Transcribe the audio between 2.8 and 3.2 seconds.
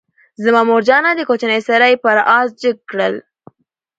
کړل،